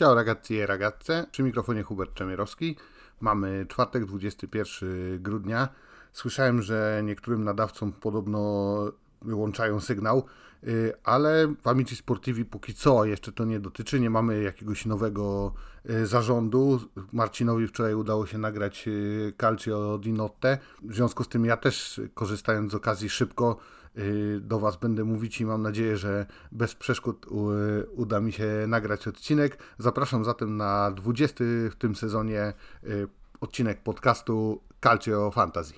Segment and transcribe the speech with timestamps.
[0.00, 2.76] Ciao ragazzi e ragazze, przy mikrofonie Hubert Czemierowski.
[3.20, 5.68] Mamy czwartek, 21 grudnia.
[6.12, 8.92] Słyszałem, że niektórym nadawcom podobno
[9.22, 10.24] wyłączają sygnał,
[10.64, 14.00] y, ale w Amici Sportivi póki co jeszcze to nie dotyczy.
[14.00, 15.52] Nie mamy jakiegoś nowego
[15.90, 16.80] y, zarządu.
[17.12, 20.58] Marcinowi wczoraj udało się nagrać y, Calcio di Notte.
[20.82, 23.56] W związku z tym ja też korzystając z okazji szybko
[24.40, 27.26] do Was będę mówić i mam nadzieję, że bez przeszkód
[27.92, 29.58] uda mi się nagrać odcinek.
[29.78, 32.52] Zapraszam zatem na 20 w tym sezonie
[33.40, 35.74] odcinek podcastu Calcio Fantasy.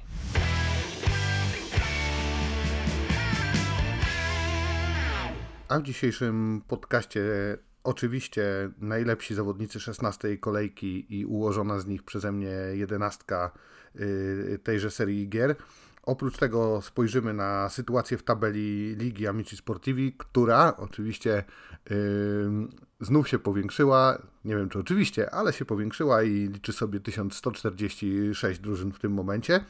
[5.73, 7.23] A w dzisiejszym podcaście
[7.84, 13.51] oczywiście najlepsi zawodnicy 16 kolejki i ułożona z nich przeze mnie jedenastka
[14.01, 15.56] y, tejże serii gier.
[16.02, 21.45] Oprócz tego spojrzymy na sytuację w tabeli Ligi Amici Sportivi, która oczywiście
[21.91, 21.97] yy,
[23.01, 24.19] znów się powiększyła.
[24.45, 29.64] Nie wiem czy oczywiście, ale się powiększyła i liczy sobie 1146 drużyn w tym momencie.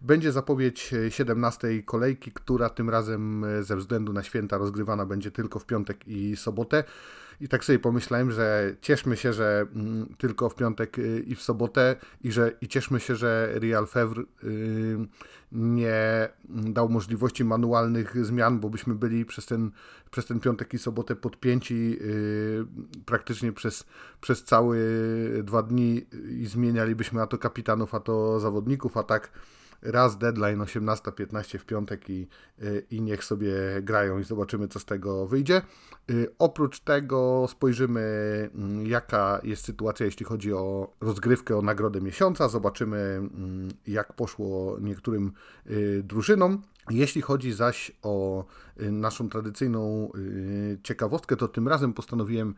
[0.00, 5.66] Będzie zapowiedź 17 kolejki, która tym razem ze względu na święta rozgrywana będzie tylko w
[5.66, 6.84] piątek i sobotę.
[7.40, 11.42] I tak sobie pomyślałem, że cieszmy się, że mm, tylko w piątek y, i w
[11.42, 14.22] sobotę i, że, i cieszmy się, że Real Fevre
[15.52, 19.70] nie dał możliwości manualnych zmian, bo byśmy byli przez ten,
[20.10, 21.98] przez ten piątek i sobotę podpięci
[23.06, 23.84] praktycznie przez,
[24.20, 24.76] przez całe
[25.42, 26.06] dwa dni
[26.40, 29.30] i zmienialibyśmy a to kapitanów, a to zawodników, a tak
[29.82, 32.28] raz deadline 18.15 w piątek i,
[32.62, 33.52] y, i niech sobie
[33.82, 35.62] grają i zobaczymy, co z tego wyjdzie.
[36.10, 38.00] Y, oprócz tego spojrzymy,
[38.54, 42.48] mm, jaka jest sytuacja, jeśli chodzi o rozgrywkę, o nagrodę miesiąca.
[42.48, 45.32] Zobaczymy, mm, jak poszło niektórym
[45.70, 46.62] y, drużynom.
[46.90, 48.44] Jeśli chodzi zaś o
[48.76, 50.12] naszą tradycyjną
[50.82, 52.54] ciekawostkę, to tym razem postanowiłem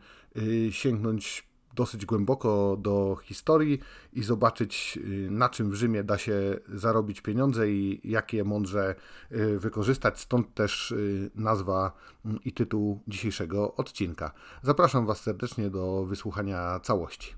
[0.69, 3.79] sięgnąć dosyć głęboko do historii
[4.13, 8.95] i zobaczyć, y, na czym w Rzymie da się zarobić pieniądze i jak je mądrze
[9.31, 10.19] y, wykorzystać.
[10.19, 11.91] Stąd też y, nazwa
[12.25, 14.31] mm, i tytuł dzisiejszego odcinka.
[14.61, 17.35] Zapraszam Was serdecznie do wysłuchania całości.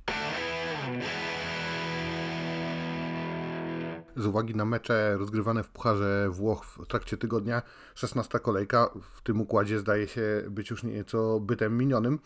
[4.18, 7.62] z uwagi na mecze rozgrywane w Pucharze Włoch w trakcie tygodnia.
[7.96, 12.20] 16 kolejka w tym układzie zdaje się być już nieco bytem minionym,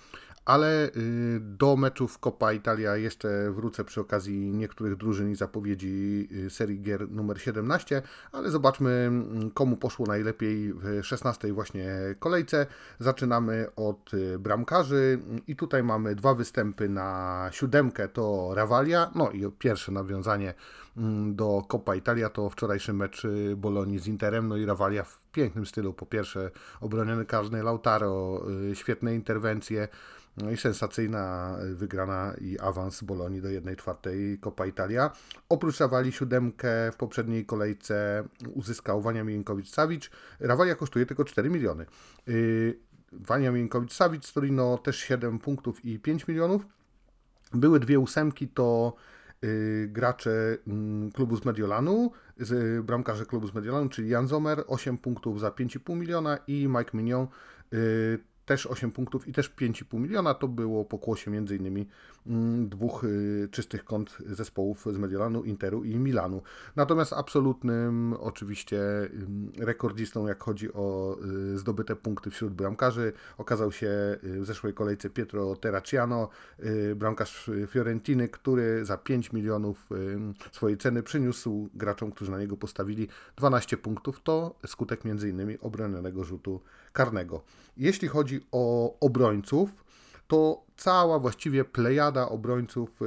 [0.45, 6.49] ale y, do meczów Coppa Italia jeszcze wrócę przy okazji niektórych drużyn i zapowiedzi y,
[6.49, 12.67] serii gier numer 17, ale zobaczmy mm, komu poszło najlepiej w 16 właśnie kolejce.
[12.99, 19.51] Zaczynamy od y, bramkarzy i tutaj mamy dwa występy na siódemkę, to Ravalia, no i
[19.59, 20.53] pierwsze nawiązanie
[20.97, 23.27] mm, do Coppa Italia to wczorajszy mecz
[23.57, 29.15] Bolonii z Interem, no i Ravalia w pięknym stylu, po pierwsze obroniony każdy Lautaro, świetne
[29.15, 29.87] interwencje,
[30.37, 35.11] no i sensacyjna wygrana i awans Bolonii do 1-4 Coppa Italia.
[35.49, 40.09] Oprócz Rawali siódemkę w poprzedniej kolejce uzyskał Wania Miękowicz-Savic.
[40.39, 41.85] Rawalia kosztuje tylko 4 miliony.
[43.11, 46.65] Wania Miękowicz-Savic z Torino też 7 punktów i 5 milionów.
[47.53, 48.95] Były dwie ósemki, to
[49.41, 54.97] yy, gracze yy, klubu z Mediolanu, z, bramkarze klubu z Mediolanu, czyli Jan Zomer, 8
[54.97, 57.27] punktów za 5,5 miliona i Mike Mignon,
[58.45, 60.33] też 8 punktów i też 5,5 miliona.
[60.33, 61.85] To było pokłosie m.in.
[62.27, 66.41] Mm, dwóch y, czystych kont zespołów z Mediolanu, Interu i Milanu.
[66.75, 68.79] Natomiast absolutnym oczywiście
[69.59, 71.17] rekordzistą, jak chodzi o
[71.53, 73.87] y, zdobyte punkty wśród bramkarzy, okazał się
[74.23, 76.29] y, w zeszłej kolejce Pietro Terracciano,
[76.95, 79.89] bramkarz Fiorentiny, który za 5 milionów
[80.51, 84.21] swojej ceny przyniósł graczom, którzy na niego postawili 12 punktów.
[84.23, 85.57] To skutek m.in.
[85.61, 86.61] obronionego rzutu
[86.93, 87.43] karnego.
[87.77, 89.69] Jeśli chodzi o obrońców,
[90.31, 93.05] to cała właściwie plejada obrońców y,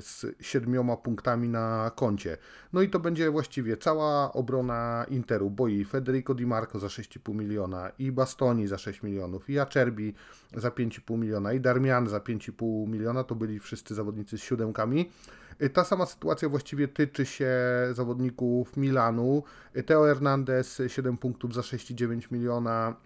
[0.00, 2.36] z siedmioma punktami na koncie.
[2.72, 7.34] No i to będzie właściwie cała obrona Interu, bo i Federico Di Marco za 6,5
[7.34, 10.14] miliona, i Bastoni za 6 milionów, i Acerbi
[10.56, 15.10] za 5,5 miliona, i Darmian za 5,5 miliona, to byli wszyscy zawodnicy z siódemkami.
[15.62, 17.50] Y, ta sama sytuacja właściwie tyczy się
[17.92, 19.42] zawodników Milanu.
[19.76, 22.96] Y, Teo Hernandez 7 punktów za 6,9 miliona,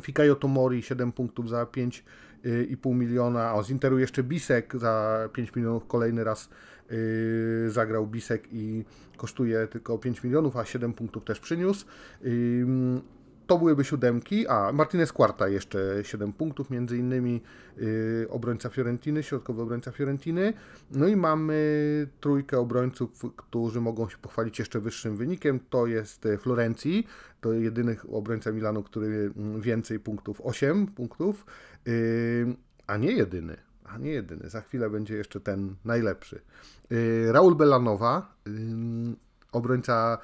[0.00, 3.54] Fikayo Tomori 7 punktów za 5,5 miliona.
[3.54, 6.50] O, z Interu jeszcze Bisek za 5 milionów kolejny raz
[6.90, 8.84] yy, zagrał Bisek i
[9.16, 11.86] kosztuje tylko 5 milionów, a 7 punktów też przyniósł.
[13.52, 17.42] To byłyby siódemki, a Martinez Quarta jeszcze 7 punktów, między innymi
[17.76, 20.52] yy, obrońca Fiorentiny, środkowy obrońca Fiorentiny.
[20.90, 21.56] No i mamy
[22.20, 25.60] trójkę obrońców, którzy mogą się pochwalić jeszcze wyższym wynikiem.
[25.70, 27.06] To jest Florencji,
[27.40, 31.46] to jedyny obrońca Milanu, który mm, więcej punktów, 8 punktów,
[31.86, 32.56] yy,
[32.86, 34.50] a nie jedyny a nie jedyny.
[34.50, 36.40] Za chwilę będzie jeszcze ten najlepszy.
[36.92, 38.34] Y, Raul Bellanowa,
[39.52, 40.18] obrońca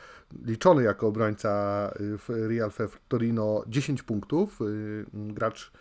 [0.44, 1.50] liczony jako obrońca
[1.98, 2.70] w Real
[3.08, 4.58] Torino 10 punktów,
[5.12, 5.72] gracz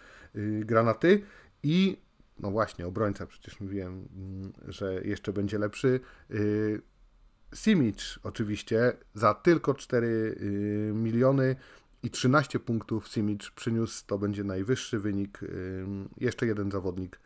[0.59, 1.21] granaty
[1.63, 1.97] i
[2.39, 4.07] no właśnie, obrońca, przecież mówiłem,
[4.67, 5.99] że jeszcze będzie lepszy.
[7.55, 10.35] Simic oczywiście za tylko 4
[10.93, 11.55] miliony
[12.03, 15.39] i 13 punktów Simic przyniósł, to będzie najwyższy wynik.
[16.17, 17.19] Jeszcze jeden zawodnik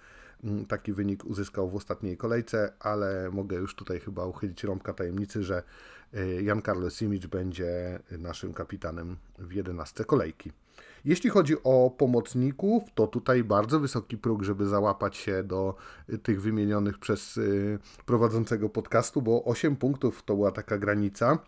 [0.68, 5.64] taki wynik uzyskał w ostatniej kolejce, ale mogę już tutaj chyba uchylić rąbka tajemnicy, że
[6.14, 10.52] y, Jan Carlos Simic będzie naszym kapitanem w 11 kolejki.
[11.06, 15.76] Jeśli chodzi o pomocników, to tutaj bardzo wysoki próg, żeby załapać się do
[16.10, 21.40] y, tych wymienionych przez y, prowadzącego podcastu, bo 8 punktów to była taka granica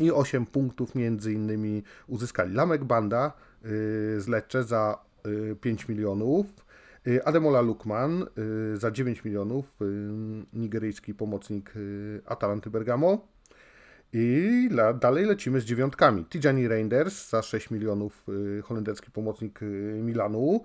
[0.00, 3.32] i 8 punktów między innymi uzyskali Lamek Banda
[4.18, 4.98] z Lecce za
[5.60, 6.46] 5 y, milionów,
[7.24, 8.26] Ademola Lukman
[8.74, 9.78] za 9 milionów,
[10.52, 11.72] nigeryjski pomocnik
[12.26, 13.28] Atalanty Bergamo.
[14.12, 14.68] I
[15.00, 16.24] dalej lecimy z dziewiątkami.
[16.24, 18.26] Tijani Reinders za 6 milionów,
[18.62, 19.60] holenderski pomocnik
[20.02, 20.62] Milanu.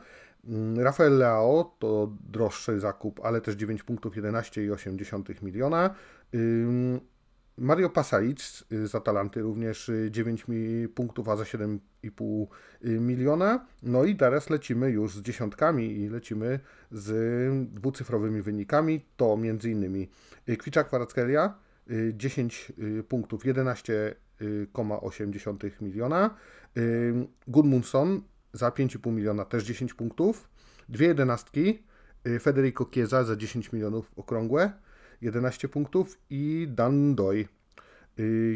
[0.48, 5.96] Mm, Rafael Leao to droższy zakup, ale też 9 punktów 11,8 miliona.
[7.58, 12.48] Mario Pasalic y, z Atalanty również 9 y, punktów, a za 7,5
[12.86, 13.66] y, miliona.
[13.84, 16.60] No i teraz lecimy już z dziesiątkami i lecimy
[16.92, 19.06] z dwucyfrowymi wynikami.
[19.18, 20.08] To m.in.
[20.58, 21.54] Kwicza Kwarackelia
[22.14, 22.72] 10
[23.10, 26.36] punktów, 11,8 miliona.
[27.48, 28.22] Gudmundsson
[28.54, 30.50] za 5,5 miliona też 10 punktów.
[30.90, 31.84] Dwie jedenastki.
[32.42, 34.72] Federico Chiesa za 10 milionów okrągłe.
[35.24, 37.48] 11 punktów i Dan Doi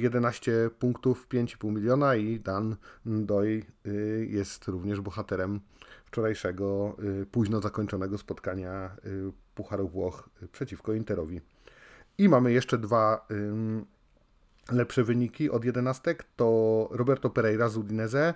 [0.02, 2.76] 11 punktów, 5,5 miliona i Dan
[3.06, 5.60] Doi y, jest również bohaterem
[6.06, 11.42] wczorajszego y, późno zakończonego spotkania y, Pucharu Włoch przeciwko Interowi.
[12.18, 13.28] I mamy jeszcze dwa
[14.72, 16.26] lepsze wyniki od jedenastek.
[16.36, 18.34] To Roberto Pereira z Udinese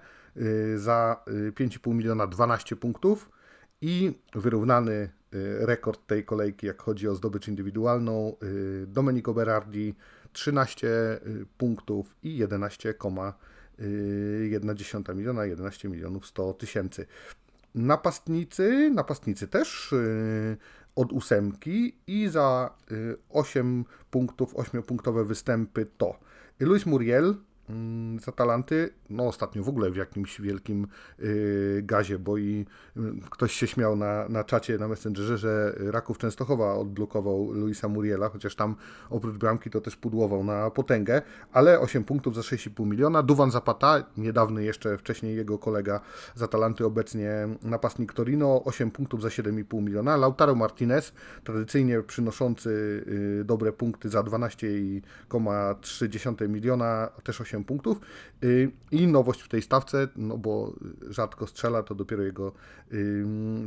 [0.75, 3.29] za 5,5 miliona 12 punktów
[3.81, 5.20] i wyrównany Y,
[5.59, 8.35] rekord tej kolejki, jak chodzi o zdobycz indywidualną.
[8.43, 9.95] Y, Domenico Berardi
[10.33, 11.19] 13 y,
[11.57, 17.05] punktów i 11,1 miliona, 11 milionów 100 tysięcy.
[17.75, 19.93] Napastnicy, napastnicy też
[20.95, 22.75] od ósemki i za
[23.29, 26.19] 8 punktów, 8-punktowe występy to
[26.59, 27.35] Luis Muriel
[28.19, 30.87] z Atalanty, no ostatnio w ogóle w jakimś wielkim
[31.19, 32.65] yy, gazie, bo i
[32.95, 38.29] yy, ktoś się śmiał na, na czacie, na Messengerze, że Raków Częstochowa odblokował Luisa Muriela,
[38.29, 38.75] chociaż tam
[39.09, 41.21] oprócz bramki to też pudłował na potęgę,
[41.53, 43.23] ale 8 punktów za 6,5 miliona.
[43.23, 46.01] Duwan Zapata, niedawny jeszcze wcześniej jego kolega
[46.35, 50.17] z Atalanty, obecnie napastnik Torino, 8 punktów za 7,5 miliona.
[50.17, 51.13] Lautaro Martinez,
[51.43, 53.03] tradycyjnie przynoszący
[53.37, 57.99] yy, dobre punkty za 12,3 miliona, też 8 punktów.
[58.43, 60.73] Y, I nowość w tej stawce, no bo
[61.09, 62.51] rzadko strzela, to dopiero jego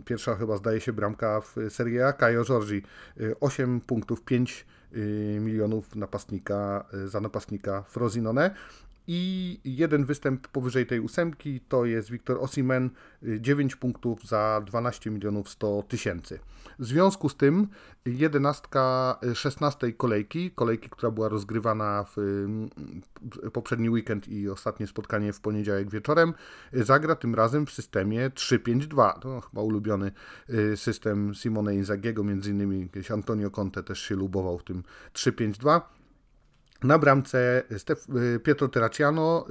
[0.05, 2.13] pierwsza chyba zdaje się bramka w Serie A.
[2.13, 2.83] Kajo Giorgi
[3.41, 8.55] 8 y, punktów, 5 y, milionów napastnika za napastnika Frosinone.
[9.07, 12.91] I jeden występ powyżej tej ósemki to jest Wiktor Osimen,
[13.23, 16.39] 9 punktów za 12 milionów 100 tysięcy.
[16.79, 17.69] W związku z tym
[18.07, 22.47] jedenastka 16 kolejki, kolejki, która była rozgrywana w
[23.53, 26.35] poprzedni weekend i ostatnie spotkanie w poniedziałek wieczorem,
[26.73, 29.19] zagra tym razem w systemie 3-5-2.
[29.19, 30.13] To chyba ulubiony
[30.51, 35.81] y, system Simone Inzagiego, między innymi Antonio Conte też się lubował w tym 3-5-2.
[36.85, 39.47] Na bramce Stef y, Pietro Terraciano,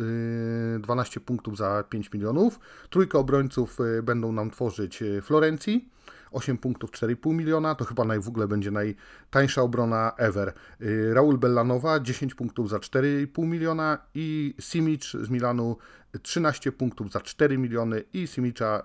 [0.79, 2.59] 12 y, punktów za 5 milionów.
[2.89, 5.89] Trójkę obrońców będą nam tworzyć Florencji.
[6.31, 10.53] 8 punktów 4,5 miliona, to chyba naj, w ogóle będzie najtańsza obrona ever.
[10.81, 15.77] Y, Raul Bellanowa 10 punktów za 4,5 miliona i Simic z Milanu
[16.21, 18.83] 13 punktów za 4 miliony i Simicza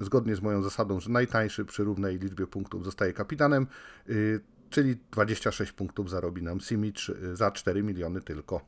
[0.00, 3.66] y, zgodnie z moją zasadą, że najtańszy przy równej liczbie punktów zostaje kapitanem,
[4.08, 4.40] y,
[4.70, 8.60] czyli 26 punktów zarobi nam Simic za 4 miliony tylko.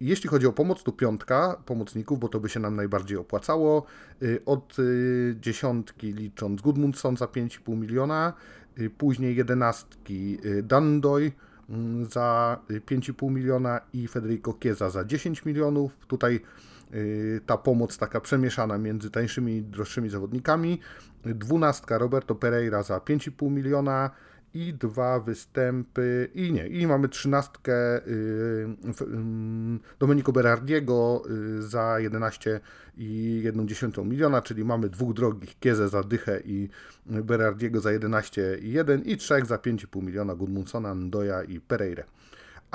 [0.00, 3.86] Jeśli chodzi o pomoc, tu piątka pomocników, bo to by się nam najbardziej opłacało.
[4.22, 8.32] Y, od y, dziesiątki licząc Gudmundsson za 5,5 miliona,
[8.78, 11.32] y, później jedenastki Dandoy
[11.70, 15.96] mm, za 5,5 miliona i Federico Chiesa za 10 milionów.
[16.06, 16.40] Tutaj
[17.46, 20.80] ta pomoc taka przemieszana między tańszymi i droższymi zawodnikami.
[21.24, 24.10] Dwunastka Roberto Pereira za 5,5 miliona
[24.54, 28.66] i dwa występy, i nie, i mamy trzynastkę y,
[29.98, 31.22] Domenico Berardiego
[31.58, 36.68] y, za 11,1 miliona, czyli mamy dwóch drogich, Kiezę za dychę i
[37.06, 42.04] Berardiego za 11,1 i trzech za 5,5 miliona, Gudmundsona, Ndoja i Pereira.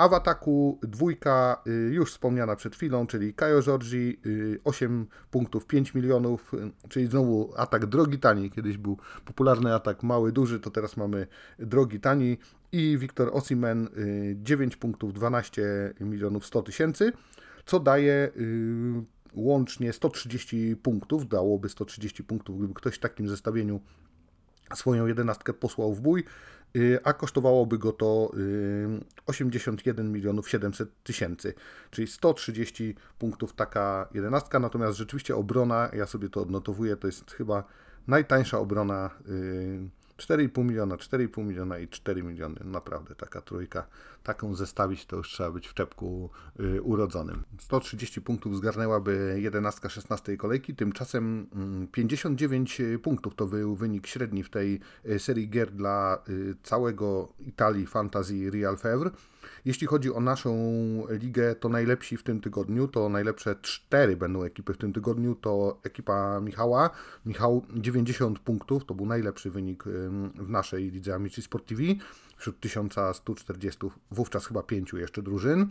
[0.00, 4.20] A w ataku dwójka y, już wspomniana przed chwilą, czyli Kajo Giorgi,
[4.64, 8.50] 8 punktów 5 milionów, y, czyli znowu atak drogi tani.
[8.50, 11.26] Kiedyś był popularny atak mały, duży, to teraz mamy
[11.58, 12.38] drogi tani.
[12.72, 13.88] I Wiktor Osimen
[14.34, 17.12] 9 y, punktów 12 milionów 100 tysięcy,
[17.66, 18.30] co daje
[19.34, 21.28] łącznie 130 punktów.
[21.28, 23.80] Dałoby 130 punktów, gdyby ktoś w takim zestawieniu
[24.74, 26.24] swoją jedenastkę posłał w bój.
[26.76, 28.32] Y, a kosztowałoby go to
[29.26, 31.54] 81 y, milionów 700 tysięcy,
[31.90, 37.64] czyli 130 punktów taka jedenastka, natomiast rzeczywiście obrona, ja sobie to odnotowuję, to jest chyba
[38.08, 42.60] najtańsza obrona y, 4,5 miliona, 4,5 miliona i 4 miliony.
[42.64, 43.86] Naprawdę taka trójka,
[44.22, 47.42] taką zestawić to już trzeba być w czepku y, urodzonym.
[47.58, 51.46] 130 punktów zgarnęłaby 11 16 kolejki, tymczasem
[51.92, 56.22] 59 y, punktów to był wynik średni w tej y, serii gier dla
[56.62, 59.10] całego Italii Fantasy Real Fevre.
[59.64, 60.52] Jeśli chodzi o naszą
[61.10, 65.80] ligę, to najlepsi w tym tygodniu, to najlepsze cztery będą ekipy w tym tygodniu, to
[65.82, 66.90] ekipa Michała.
[67.26, 69.84] Michał 90 punktów, to był najlepszy wynik
[70.34, 71.98] w naszej lidze Amici Sportivi,
[72.36, 73.78] wśród 1140,
[74.10, 75.66] wówczas chyba pięciu jeszcze drużyn.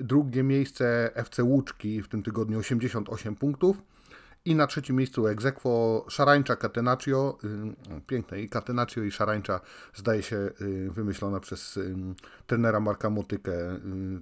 [0.00, 3.82] Drugie miejsce FC Łuczki w tym tygodniu 88 punktów.
[4.48, 7.38] I na trzecim miejscu egzekwo Szarańcza Catenaccio.
[8.06, 9.60] Piękne i Catenaccio i Szarańcza
[9.94, 10.50] zdaje się
[10.90, 11.78] wymyślona przez
[12.46, 13.52] trenera Marka Motykę.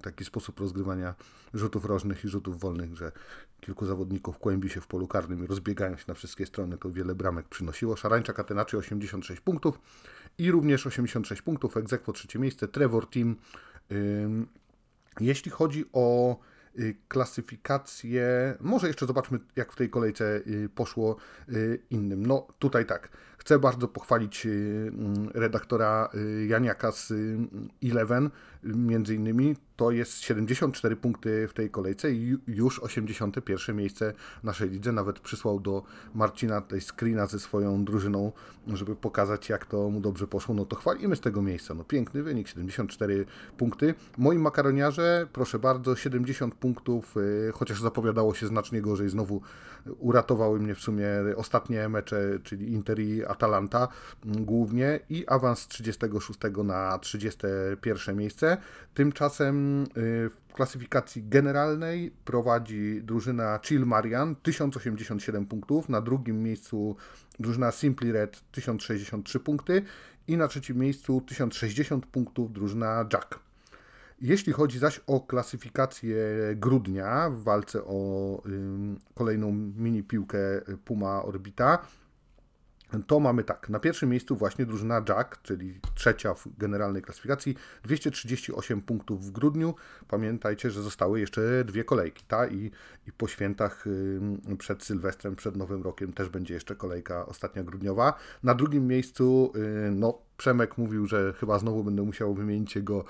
[0.03, 1.15] Taki sposób rozgrywania
[1.55, 3.13] rzutów rożnych i rzutów wolnych, że
[3.61, 6.79] kilku zawodników kłębi się w polu karnym i rozbiegają się na wszystkie strony.
[6.79, 7.97] To wiele bramek przynosiło.
[7.97, 9.79] Szarańcza Catenaccio 86 punktów
[10.39, 11.77] i również 86 punktów.
[11.77, 12.69] Egzekwo trzecie miejsce.
[12.69, 13.37] Trevor Team.
[15.21, 16.37] Jeśli chodzi o
[17.09, 18.55] klasyfikację.
[18.61, 21.17] Może jeszcze zobaczmy, jak w tej kolejce y, poszło
[21.49, 22.27] y, innym.
[22.27, 23.09] No tutaj tak.
[23.39, 26.09] Chcę bardzo pochwalić mm, redaktora
[26.49, 27.13] Janiaka z
[27.85, 28.31] Eleven,
[28.75, 29.57] między innymi.
[29.77, 34.93] To jest 74 punkty w tej kolejce i już 81 miejsce naszej lidze.
[34.93, 35.83] Nawet przysłał do
[36.15, 38.33] Marcina tej screena ze swoją drużyną,
[38.67, 40.55] żeby pokazać, jak to mu dobrze poszło.
[40.55, 41.75] No to chwalimy z tego miejsca.
[41.75, 43.95] No piękny wynik, 74 punkty.
[44.19, 49.09] Moim makaroniarze, proszę bardzo, 70 punktów, y, chociaż zapowiadało się znacznie gorzej.
[49.09, 49.41] Znowu
[49.99, 53.89] uratowały mnie w sumie ostatnie mecze, czyli Inter i Atalanta
[54.25, 58.57] głównie i awans z 36 na 31 miejsce.
[58.95, 59.87] Tymczasem y,
[60.31, 66.97] w klasyfikacji generalnej prowadzi drużyna Chill Marian 1087 punktów, na drugim miejscu
[67.41, 69.83] drużyna Simply Red 1063 punkty
[70.29, 73.46] i na trzecim miejscu 1060 punktów drużyna Jack.
[74.21, 76.17] Jeśli chodzi zaś o klasyfikację
[76.55, 78.43] grudnia w walce o
[79.15, 80.39] kolejną mini piłkę
[80.85, 81.87] Puma Orbita,
[83.07, 88.83] to mamy tak, na pierwszym miejscu właśnie drużyna Jack, czyli trzecia w generalnej klasyfikacji, 238
[88.83, 89.75] punktów w grudniu.
[90.09, 92.71] Pamiętajcie, że zostały jeszcze dwie kolejki, ta i,
[93.07, 93.85] i po świętach
[94.59, 98.15] przed Sylwestrem, przed Nowym Rokiem też będzie jeszcze kolejka ostatnia grudniowa.
[98.43, 99.53] Na drugim miejscu,
[99.91, 103.05] no Przemek mówił, że chyba znowu będę musiał wymienić jego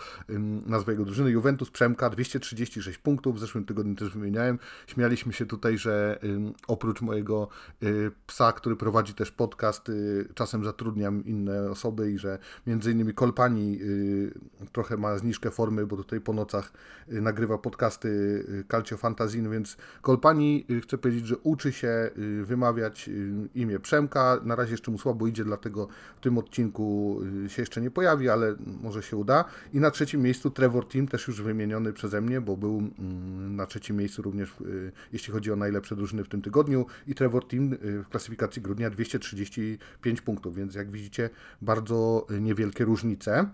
[0.66, 1.30] nazwę jego drużyny.
[1.30, 4.58] Juventus Przemka 236 punktów, w zeszłym tygodniu też wymieniałem.
[4.86, 6.18] Śmialiśmy się tutaj, że
[6.66, 7.48] oprócz mojego
[7.82, 13.14] y, psa, który prowadzi też podcast, y, czasem zatrudniam inne osoby i że między innymi
[13.14, 14.32] Kolpani y,
[14.72, 16.72] trochę ma zniżkę formy, bo tutaj po nocach
[17.08, 22.10] nagrywa podcasty Calcio Fantazin, więc Kolpani chcę powiedzieć, że uczy się
[22.42, 23.10] wymawiać
[23.54, 24.40] imię Przemka.
[24.44, 28.28] Na razie jeszcze mu słabo idzie, dlatego w tym odcinku Y, się jeszcze nie pojawi,
[28.28, 29.44] ale może się uda.
[29.72, 33.66] I na trzecim miejscu Trevor Team, też już wymieniony przeze mnie, bo był mm, na
[33.66, 36.86] trzecim miejscu również, y, jeśli chodzi o najlepsze drużyny w tym tygodniu.
[37.06, 41.30] I Trevor Team y, w klasyfikacji grudnia 235 punktów, więc jak widzicie,
[41.62, 43.48] bardzo niewielkie różnice.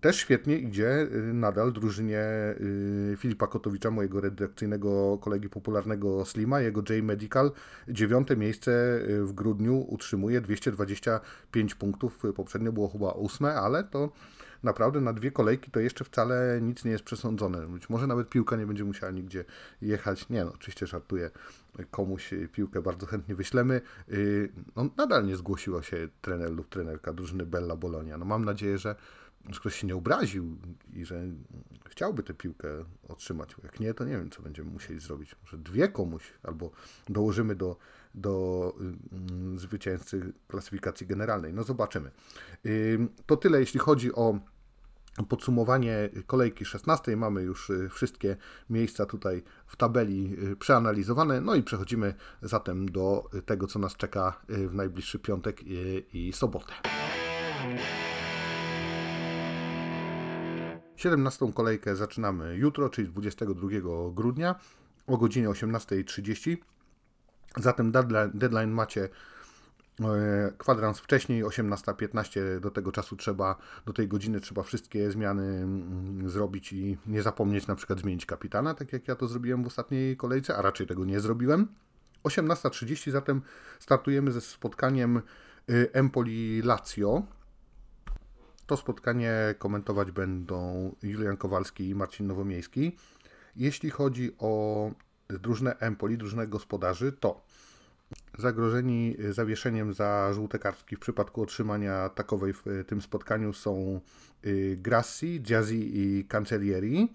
[0.00, 2.24] Też świetnie idzie nadal drużynie
[3.16, 7.52] Filipa Kotowicza, mojego redakcyjnego kolegi popularnego Slima, jego J Medical.
[7.88, 12.22] Dziewiąte miejsce w grudniu utrzymuje 225 punktów.
[12.36, 14.12] Poprzednio było chyba ósme, ale to
[14.62, 17.66] naprawdę na dwie kolejki to jeszcze wcale nic nie jest przesądzone.
[17.66, 19.44] Być może nawet piłka nie będzie musiała nigdzie
[19.82, 20.28] jechać.
[20.28, 21.30] Nie no, oczywiście żartuję.
[21.90, 23.80] Komuś piłkę bardzo chętnie wyślemy.
[24.76, 28.18] No, nadal nie zgłosiła się trener lub trenerka drużyny Bella Bolonia.
[28.18, 28.94] No, mam nadzieję, że
[29.50, 30.56] że ktoś się nie obraził
[30.92, 31.22] i że
[31.90, 32.68] chciałby tę piłkę
[33.08, 33.56] otrzymać.
[33.62, 35.36] Jak nie, to nie wiem, co będziemy musieli zrobić.
[35.42, 36.70] Może dwie komuś, albo
[37.08, 37.76] dołożymy do,
[38.14, 38.74] do
[39.54, 41.54] y, zwycięzcy klasyfikacji generalnej.
[41.54, 42.10] No zobaczymy.
[43.26, 44.38] To tyle, jeśli chodzi o
[45.28, 47.16] podsumowanie kolejki 16.
[47.16, 48.36] Mamy już y, wszystkie
[48.70, 51.40] miejsca tutaj w tabeli y, przeanalizowane.
[51.40, 55.60] No i przechodzimy zatem do tego, co nas czeka y, w najbliższy piątek
[56.14, 56.72] i sobotę.
[61.04, 61.52] 17.
[61.52, 63.68] kolejkę zaczynamy jutro, czyli 22
[64.14, 64.54] grudnia
[65.06, 66.56] o godzinie 18.30.
[67.56, 67.92] Zatem
[68.34, 69.08] deadline, macie
[70.00, 73.56] E, kwadrans wcześniej, 18.15, do tego czasu trzeba,
[73.86, 78.74] do tej godziny trzeba wszystkie zmiany mm, zrobić i nie zapomnieć na przykład zmienić kapitana,
[78.74, 81.68] tak jak ja to zrobiłem w ostatniej kolejce, a raczej tego nie zrobiłem.
[82.24, 83.42] 18.30 zatem
[83.78, 85.22] startujemy ze spotkaniem
[85.70, 87.22] y, Empoli-Lazio.
[88.66, 92.96] To spotkanie komentować będą Julian Kowalski i Marcin Nowomiejski.
[93.56, 94.90] Jeśli chodzi o
[95.28, 97.44] drużynę Empoli, drużynę gospodarzy, to
[98.38, 104.00] Zagrożeni zawieszeniem za żółte kartki w przypadku otrzymania takowej w tym spotkaniu są
[104.46, 107.12] y, Grassi, Jazzy i Cancellieri.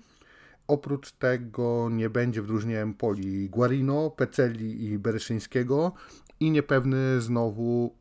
[0.67, 5.93] Oprócz tego nie będzie w drużynie Empoli Guarino, Pecelli i Bereszyńskiego
[6.39, 7.95] i niepewny znowu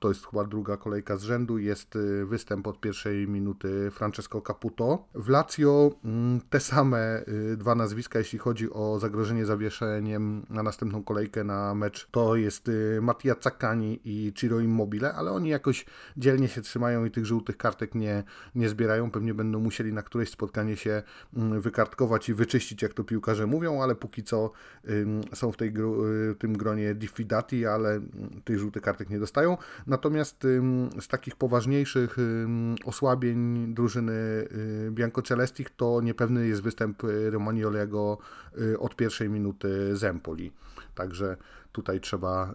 [0.00, 5.04] to jest chyba druga kolejka z rzędu, jest y, występ od pierwszej minuty Francesco Caputo.
[5.14, 11.04] W Lazio mm, te same y, dwa nazwiska, jeśli chodzi o zagrożenie zawieszeniem na następną
[11.04, 15.86] kolejkę na mecz, to jest y, Mattia Zaccani i Ciro Immobile, ale oni jakoś
[16.16, 18.24] dzielnie się trzymają i tych żółtych kartek nie,
[18.54, 19.10] nie zbierają.
[19.10, 21.02] Pewnie będą musieli na któreś spotkanie się
[21.36, 24.50] mm, wykartkować i wyczyścić, jak to piłkarze mówią, ale póki co
[25.34, 25.74] są w tej,
[26.38, 29.47] tym gronie diffidati, ale mm, tych żółtych kartek nie dostają.
[29.86, 30.46] Natomiast
[31.00, 32.16] z takich poważniejszych
[32.84, 38.18] osłabień drużyny y, Bianco Celestich to niepewny jest występ y, Romaniolego
[38.58, 40.52] y, od pierwszej minuty z Empoli.
[40.94, 41.36] Także
[41.72, 42.54] tutaj trzeba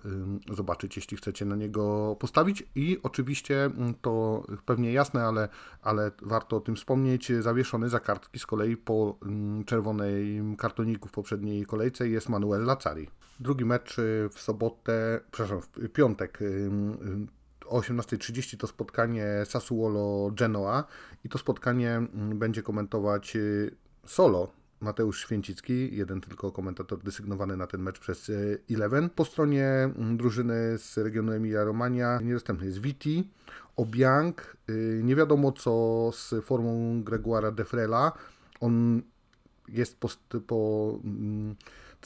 [0.51, 2.63] zobaczyć, jeśli chcecie na niego postawić.
[2.75, 3.69] I oczywiście
[4.01, 5.49] to pewnie jasne, ale,
[5.81, 7.31] ale warto o tym wspomnieć.
[7.39, 9.17] Zawieszony za kartki z kolei po
[9.65, 13.09] czerwonej kartoniku w poprzedniej kolejce jest Manuel Lacari.
[13.43, 20.83] Drugi mecz y, w sobotę, przepraszam, w piątek y, y, o 18.30 to spotkanie Sassuolo-Genoa
[21.23, 23.37] i to spotkanie będzie komentować
[24.05, 28.31] solo Mateusz Święcicki, jeden tylko komentator desygnowany na ten mecz przez
[28.71, 29.09] Eleven.
[29.09, 33.31] Po stronie drużyny z regionu Emilia-Romagna niedostępny jest Viti,
[33.75, 34.57] Obiang,
[35.03, 38.11] nie wiadomo co z formą Gregoira Defrela.
[38.59, 39.01] On
[39.67, 39.97] jest
[40.47, 40.99] po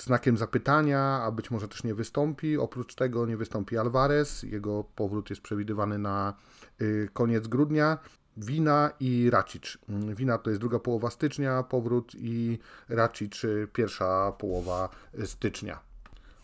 [0.02, 2.58] znakiem zapytania, a być może też nie wystąpi.
[2.58, 6.34] Oprócz tego nie wystąpi Alvarez, jego powrót jest przewidywany na
[6.82, 7.98] y, koniec grudnia.
[8.38, 9.78] Wina i Racic.
[9.90, 14.90] Wina to jest druga połowa stycznia, powrót i Racic y, pierwsza połowa
[15.26, 15.80] stycznia.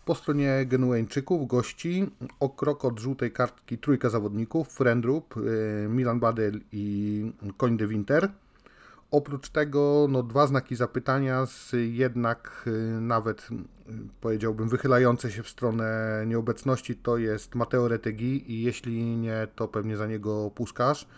[0.04, 6.60] Po stronie Genueńczyków gości o krok od żółtej kartki trójka zawodników, Frendrup, y, Milan Badel
[6.72, 8.30] i Koń de Winter.
[9.14, 13.54] Oprócz tego no, dwa znaki zapytania, z jednak y, nawet y,
[14.20, 19.96] powiedziałbym wychylające się w stronę nieobecności to jest Mateo Retegi i jeśli nie, to pewnie
[19.96, 21.08] za niego Puskarz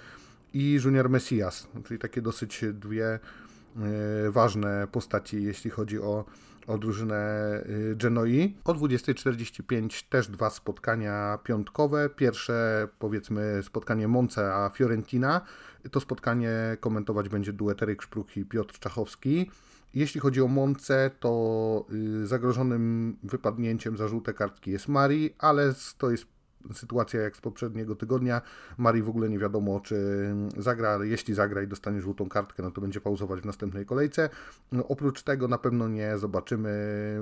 [0.55, 3.19] i Junior Messias, czyli takie dosyć dwie
[4.27, 6.25] y, ważne postaci, jeśli chodzi o,
[6.67, 7.63] o drużynę
[7.95, 8.57] Genoi.
[8.65, 12.11] O 20.45 też dwa spotkania piątkowe.
[12.17, 15.41] Pierwsze powiedzmy spotkanie Monce a Fiorentina
[15.91, 19.51] to spotkanie komentować będzie duet Eryk Szpruch i Piotr Czachowski.
[19.95, 21.85] Jeśli chodzi o Monce, to
[22.23, 26.27] y, zagrożonym wypadnięciem za żółte kartki jest Mari, ale to jest
[26.73, 28.43] sytuacja jak z poprzedniego tygodnia.
[28.79, 29.97] Marii w ogóle nie wiadomo, czy
[30.57, 34.29] zagra, ale jeśli zagra i dostanie żółtą kartkę, no to będzie pauzować w następnej kolejce.
[34.73, 36.69] No, oprócz tego na pewno nie zobaczymy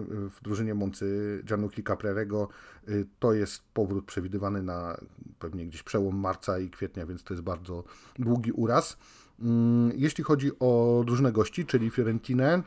[0.08, 2.48] w drużynie Moncy Gianluca Caprerego.
[2.88, 4.96] Y, to jest powrót przewidywany na
[5.38, 7.84] pewnie gdzieś przełom marca i kwietnia, więc to jest bardzo
[8.18, 8.96] długi uraz.
[9.40, 12.62] Mm, jeśli chodzi o drużynę gości, czyli Fiorentinę,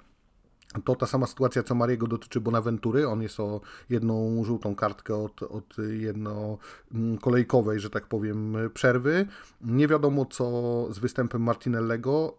[0.84, 3.08] to ta sama sytuacja, co Mariego dotyczy Bonaventury.
[3.08, 6.58] On jest o jedną żółtą kartkę od, od jedno
[6.94, 7.18] mm,
[7.78, 9.28] że tak powiem, przerwy.
[9.62, 12.38] Nie wiadomo co z występem Martinellego.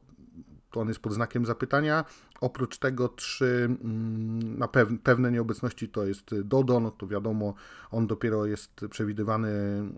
[0.70, 2.04] To on jest pod znakiem zapytania.
[2.40, 4.68] Oprócz tego trzy mm, na
[5.02, 7.54] pewne nieobecności to jest Dodo, no to wiadomo,
[7.90, 9.50] on dopiero jest przewidywany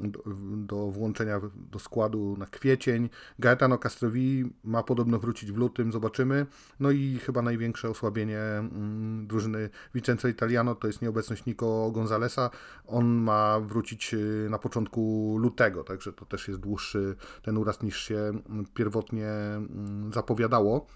[0.02, 0.22] do,
[0.56, 3.08] do włączenia do składu na kwiecień.
[3.38, 6.46] Gaetano Castrovi ma podobno wrócić w lutym, zobaczymy.
[6.80, 12.50] No i chyba największe osłabienie mm, drużyny Vincenzo Italiano to jest nieobecność Nico Gonzalesa.
[12.86, 17.96] On ma wrócić y, na początku lutego, także to też jest dłuższy ten uraz niż
[17.96, 19.30] się mm, pierwotnie
[20.12, 20.86] zapowiadało.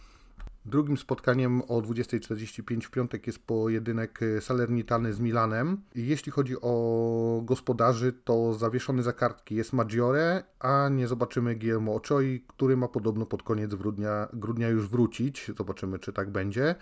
[0.66, 5.82] Drugim spotkaniem o 20.45 w piątek jest pojedynek Salernitany z Milanem.
[5.94, 12.44] Jeśli chodzi o gospodarzy, to zawieszony za kartki jest Maggiore, a nie zobaczymy Guillermo Ochoi,
[12.46, 15.50] który ma podobno pod koniec grudnia, grudnia już wrócić.
[15.56, 16.74] Zobaczymy, czy tak będzie.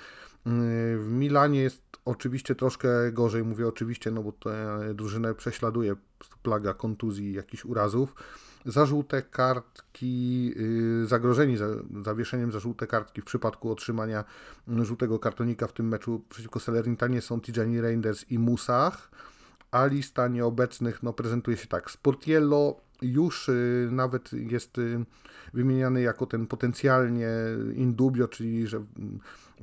[0.96, 5.96] W Milanie jest oczywiście troszkę gorzej, mówię oczywiście, no bo tę drużynę prześladuje
[6.42, 8.14] plaga kontuzji i jakichś urazów
[8.64, 11.66] za żółte kartki, y, zagrożeni za,
[12.02, 14.24] zawieszeniem za żółte kartki w przypadku otrzymania
[14.68, 19.10] żółtego kartonika w tym meczu przeciwko Salernitanie są Tijani Reinders i Musach,
[19.70, 21.90] a lista nieobecnych no, prezentuje się tak.
[21.90, 25.04] Sportiello już y, nawet jest y,
[25.54, 27.30] wymieniany jako ten potencjalnie
[27.74, 28.84] indubio, czyli że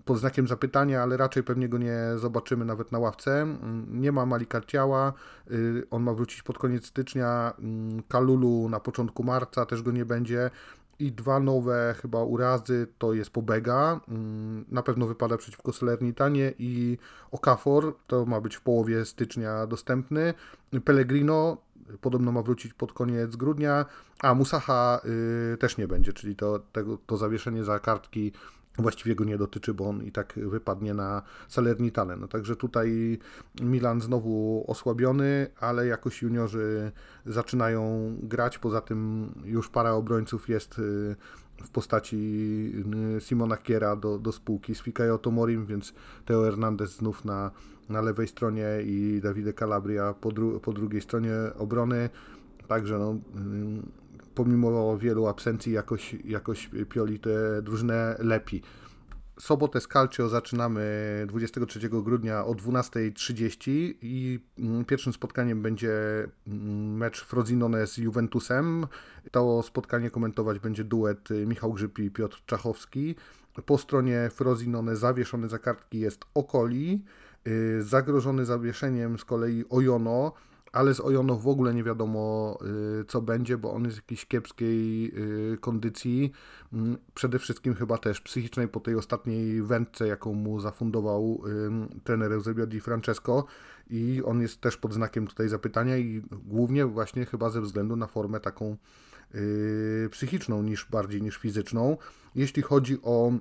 [0.05, 3.41] pod znakiem zapytania, ale raczej pewnie go nie zobaczymy nawet na ławce.
[3.41, 5.13] Mm, nie ma Malika Ciała,
[5.51, 10.05] y, on ma wrócić pod koniec stycznia, mm, Kalulu na początku marca też go nie
[10.05, 10.49] będzie
[10.99, 13.99] i dwa nowe chyba urazy to jest Pobega,
[14.71, 16.97] na pewno wypada przeciwko Salernitanie i
[17.31, 20.33] Okafor, to ma być w połowie stycznia dostępny.
[20.85, 21.57] Pellegrino
[22.01, 23.85] podobno ma wrócić pod koniec grudnia,
[24.21, 25.01] a Musaha
[25.53, 28.31] y, też nie będzie, czyli to, tego, to zawieszenie za kartki
[28.81, 32.15] właściwie go nie dotyczy, bo on i tak wypadnie na Salernitane.
[32.15, 33.19] No także tutaj
[33.61, 36.91] Milan znowu osłabiony, ale jakoś juniorzy
[37.25, 38.57] zaczynają grać.
[38.57, 41.15] Poza tym już para obrońców jest y,
[41.63, 42.15] w postaci
[43.17, 45.93] y, Simona Kiera do, do spółki z Fikayo Tomorim, więc
[46.25, 47.51] Teo Hernandez znów na,
[47.89, 52.09] na lewej stronie i Davide Calabria po, dru, po drugiej stronie obrony.
[52.67, 53.15] Także no,
[54.39, 58.61] pomimo wielu absencji jakoś, jakoś Pioli tę drużynę lepi.
[59.39, 60.81] Sobotę z Calcio zaczynamy
[61.27, 63.71] 23 grudnia o 12.30
[64.01, 65.91] i mm, pierwszym spotkaniem będzie
[66.47, 68.87] mm, mecz Frozinone z Juventusem.
[69.31, 73.15] To spotkanie komentować będzie duet Michał Grzyb i Piotr Czachowski.
[73.65, 77.03] Po stronie Frozinone zawieszony za kartki jest Okoli,
[77.47, 80.33] y, zagrożony zawieszeniem z kolei Ojono,
[80.71, 82.57] ale z Ojono w ogóle nie wiadomo
[83.01, 85.11] y, co będzie, bo on jest w jakiejś kiepskiej
[85.53, 86.31] y, kondycji,
[86.73, 91.41] mm, przede wszystkim chyba też psychicznej po tej ostatniej wędce, jaką mu zafundował
[92.03, 93.45] trener Eusebio Di Francesco
[93.89, 98.07] i on jest też pod znakiem tutaj zapytania i głównie właśnie chyba ze względu na
[98.07, 98.77] formę taką
[99.35, 101.97] y, psychiczną niż bardziej niż fizyczną.
[102.35, 103.31] Jeśli chodzi o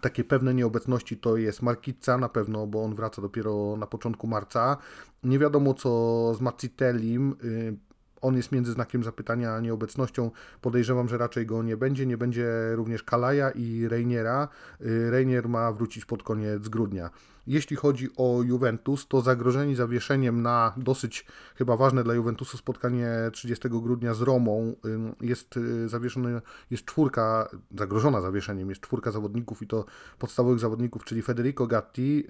[0.00, 4.76] takie pewne nieobecności to jest Markica na pewno, bo on wraca dopiero na początku marca.
[5.24, 7.36] Nie wiadomo co z Maccitellim.
[7.44, 7.76] Y,
[8.20, 10.30] on jest między znakiem zapytania a nieobecnością.
[10.60, 12.06] Podejrzewam, że raczej go nie będzie.
[12.06, 14.48] Nie będzie również Kalaja i Reiniera.
[14.80, 17.10] Y, Reinier ma wrócić pod koniec grudnia.
[17.46, 23.68] Jeśli chodzi o Juventus, to zagrożeni zawieszeniem na dosyć chyba ważne dla Juventusu spotkanie 30
[23.68, 24.74] grudnia z Romą
[25.20, 29.84] jest y, zawieszone, jest czwórka, zagrożona zawieszeniem, jest czwórka zawodników i to
[30.18, 32.24] podstawowych zawodników, czyli Federico Gatti,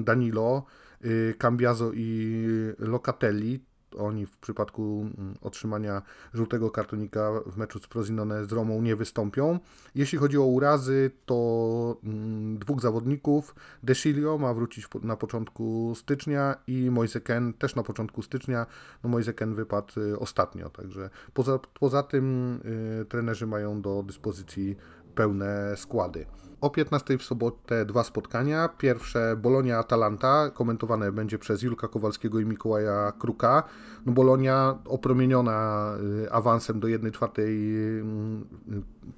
[0.00, 0.64] Danilo,
[1.04, 2.46] y, Cambiazo i
[2.78, 3.64] Locatelli
[3.96, 6.02] oni w przypadku mm, otrzymania
[6.34, 9.58] żółtego kartonika w meczu z Frosinone z Romą nie wystąpią.
[9.94, 16.90] Jeśli chodzi o urazy, to mm, dwóch zawodników, Desilio ma wrócić na początku stycznia i
[16.90, 18.66] Moise Ken też na początku stycznia.
[19.04, 22.54] No Moise Ken wypadł y, ostatnio, także poza, poza tym
[23.02, 24.76] y, trenerzy mają do dyspozycji
[25.14, 26.26] pełne składy.
[26.60, 28.68] O 15 w sobotę dwa spotkania.
[28.68, 33.62] Pierwsze Bolonia-Atalanta, komentowane będzie przez Julka Kowalskiego i Mikołaja Kruka.
[34.06, 35.92] No Bolonia opromieniona
[36.24, 38.04] y, awansem do 1-4 y,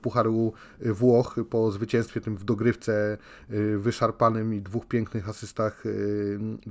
[0.02, 3.18] Pucharu Włoch po zwycięstwie tym w dogrywce
[3.50, 5.84] y, wyszarpanym i dwóch pięknych asystach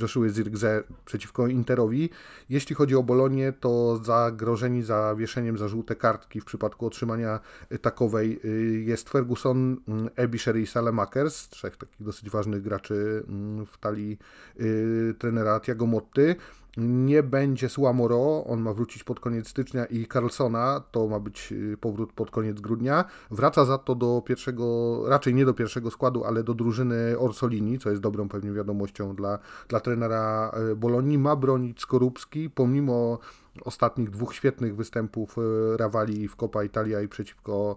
[0.01, 2.10] Joshua Zirgze przeciwko Interowi.
[2.49, 7.39] Jeśli chodzi o Bolonię, to zagrożeni zawieszeniem za żółte kartki w przypadku otrzymania
[7.82, 8.39] takowej
[8.86, 9.77] jest Ferguson,
[10.15, 14.17] Ebisher i Salemakers, trzech takich dosyć ważnych graczy mm, w talii
[14.60, 16.36] y, trenera Tiago Motty.
[16.77, 21.77] Nie będzie Słamoro, on ma wrócić pod koniec stycznia i Carlsona, to ma być y,
[21.77, 23.05] powrót pod koniec grudnia.
[23.31, 27.89] Wraca za to do pierwszego, raczej nie do pierwszego składu, ale do drużyny Orsolini, co
[27.89, 31.17] jest dobrą pewnie wiadomością dla, dla trenera y, Bolonii.
[31.17, 33.19] Ma bronić Skorupski, pomimo
[33.65, 35.35] ostatnich dwóch świetnych występów
[35.77, 37.75] Rawali w Copa Italia i przeciwko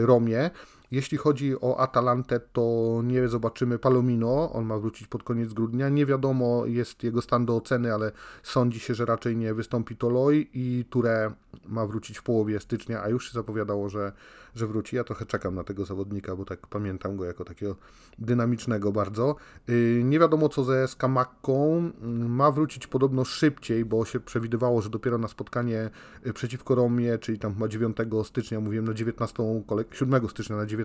[0.00, 0.50] Romie.
[0.90, 5.88] Jeśli chodzi o Atalantę, to nie zobaczymy Palomino, on ma wrócić pod koniec grudnia.
[5.88, 10.50] Nie wiadomo, jest jego stan do oceny, ale sądzi się, że raczej nie wystąpi Toloi
[10.54, 11.32] i Ture
[11.66, 14.12] ma wrócić w połowie stycznia, a już się zapowiadało, że,
[14.54, 14.96] że wróci.
[14.96, 17.76] Ja trochę czekam na tego zawodnika, bo tak pamiętam go jako takiego
[18.18, 19.36] dynamicznego bardzo.
[19.68, 21.90] Y, nie wiadomo co ze Skamakką.
[22.28, 25.90] Ma wrócić podobno szybciej, bo się przewidywało, że dopiero na spotkanie
[26.26, 30.66] y, przeciwko Romie, czyli tam chyba 9 stycznia, mówiłem na 19 kolejkę, 7 stycznia na
[30.66, 30.77] 19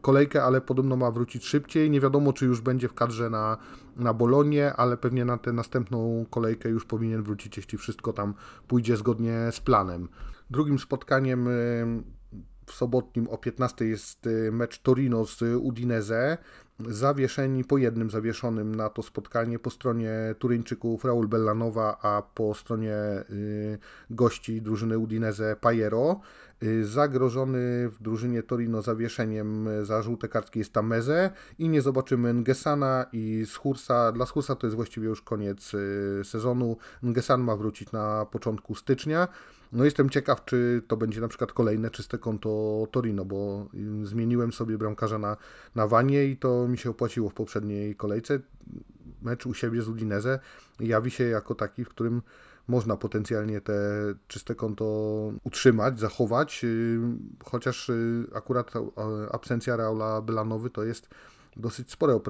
[0.00, 1.90] kolejkę, ale podobno ma wrócić szybciej.
[1.90, 3.56] Nie wiadomo, czy już będzie w kadrze na,
[3.96, 8.34] na Bolonie, ale pewnie na tę następną kolejkę już powinien wrócić, jeśli wszystko tam
[8.68, 10.08] pójdzie zgodnie z planem.
[10.50, 12.02] Drugim spotkaniem y,
[12.66, 16.38] w sobotnim o 15 jest y, mecz Torino z Udinese.
[16.88, 22.94] Zawieszeni po jednym zawieszonym na to spotkanie po stronie Turyńczyków Raul Bellanowa, a po stronie
[23.30, 23.78] y,
[24.10, 26.20] gości drużyny Udinese Pajero.
[26.82, 33.44] Zagrożony w drużynie Torino zawieszeniem za żółte kartki jest Tameze i nie zobaczymy Ngesana i
[33.46, 34.12] Schursa.
[34.12, 35.72] Dla Schursa to jest właściwie już koniec
[36.24, 36.76] sezonu.
[37.02, 39.28] Ngesan ma wrócić na początku stycznia.
[39.72, 43.66] No jestem ciekaw, czy to będzie na przykład kolejne czyste konto Torino, bo
[44.02, 45.36] zmieniłem sobie bramkarza na,
[45.74, 48.40] na Wanie i to mi się opłaciło w poprzedniej kolejce.
[49.22, 50.38] Mecz u siebie z Udinese
[50.80, 52.22] jawi się jako taki, w którym
[52.68, 53.74] można potencjalnie te
[54.28, 54.84] czyste konto
[55.44, 57.00] utrzymać, zachować, y,
[57.44, 58.72] chociaż y, akurat
[59.32, 61.08] absencja Raula Belanowy to jest
[61.56, 62.20] dosyć spore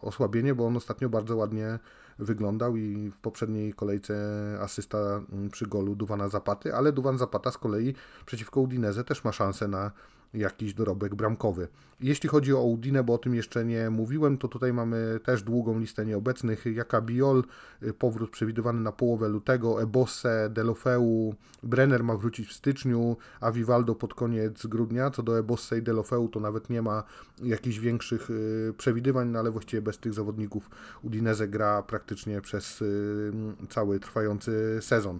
[0.00, 1.78] osłabienie, bo on ostatnio bardzo ładnie
[2.18, 4.16] wyglądał i w poprzedniej kolejce
[4.60, 4.98] asysta
[5.32, 7.94] mm, przy golu Duwana Zapaty, ale Duwan Zapata z kolei
[8.26, 9.90] przeciwko Udineze też ma szansę na
[10.34, 11.68] jakiś dorobek bramkowy.
[12.00, 15.78] Jeśli chodzi o Udinę, bo o tym jeszcze nie mówiłem, to tutaj mamy też długą
[15.78, 16.66] listę nieobecnych.
[16.66, 17.44] Jaka Biol,
[17.82, 23.94] y, powrót przewidywany na połowę lutego, Ebosse, Delofeu, Brenner ma wrócić w styczniu, a Vivaldo
[23.94, 25.10] pod koniec grudnia.
[25.10, 27.04] Co do Ebosse i Delofeu to nawet nie ma
[27.42, 30.70] jakichś większych y, przewidywań, no ale właściwie bez tych zawodników
[31.02, 33.32] Udinese gra praktycznie przez y,
[33.68, 35.18] cały trwający sezon.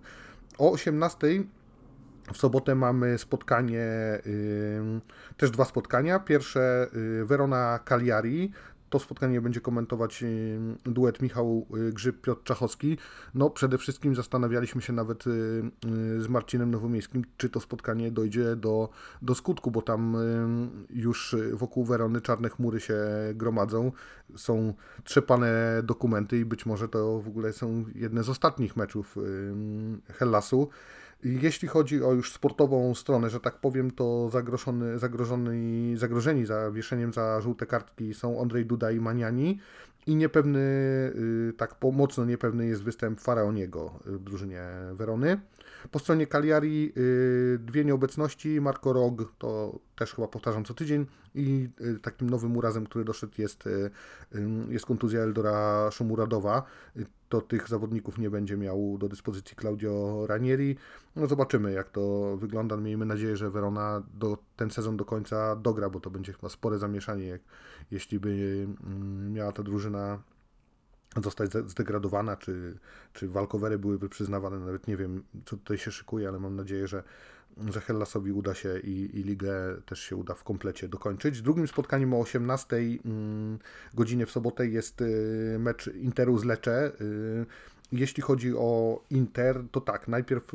[0.59, 1.45] O 18
[2.33, 3.87] w sobotę mamy spotkanie,
[5.37, 6.19] też dwa spotkania.
[6.19, 6.87] Pierwsze
[7.25, 8.53] Verona Cagliari.
[8.91, 10.25] To spotkanie będzie komentować
[10.85, 12.99] duet Michał y, Grzyb, Piotr Czachowski.
[13.35, 18.57] No przede wszystkim zastanawialiśmy się nawet y, y, z Marcinem Nowomiejskim, czy to spotkanie dojdzie
[18.57, 18.89] do,
[19.23, 20.17] do skutku, bo tam
[20.91, 22.97] już wokół Werony czarne chmury się
[23.35, 23.93] gromadzą.
[24.37, 29.17] Są trzepane dokumenty i być może to w ogóle są jedne z ostatnich meczów
[30.13, 30.69] Hellasu.
[31.25, 37.41] Jeśli chodzi o już sportową stronę, że tak powiem, to zagrożony, zagrożony, zagrożeni zawieszeniem za
[37.41, 39.61] żółte kartki są Andrzej Duda i Maniani
[40.07, 45.41] i niepewny, y, tak mocno niepewny jest występ Faraoniego w drużynie Werony.
[45.91, 51.69] Po stronie Cagliari y, dwie nieobecności, Marco Rog, to też chyba powtarzam co tydzień i
[51.81, 53.69] y, takim nowym urazem, który doszedł jest,
[54.69, 56.63] jest kontuzja Eldora Szumuradowa.
[57.29, 60.77] To tych zawodników nie będzie miał do dyspozycji Claudio Ranieri.
[61.17, 62.77] No zobaczymy jak to wygląda.
[62.77, 66.79] Miejmy nadzieję, że Verona do, ten sezon do końca dogra, bo to będzie chyba spore
[66.79, 67.41] zamieszanie, jak,
[67.91, 68.67] jeśli by
[69.31, 70.19] miała ta drużyna
[71.23, 72.79] zostać zdegradowana, czy,
[73.13, 77.03] czy walkowery byłyby przyznawane, nawet nie wiem, co tutaj się szykuje, ale mam nadzieję, że,
[77.69, 79.53] że Hellasowi uda się i, i ligę
[79.87, 81.43] też się uda w komplecie dokończyć.
[81.43, 83.59] Drugim spotkaniem o 18 mm,
[83.95, 86.93] godzinie w sobotę jest y, mecz Interu z Lecce.
[87.93, 90.53] Jeśli chodzi o Inter, to tak, najpierw